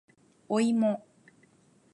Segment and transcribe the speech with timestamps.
[0.49, 1.05] おいも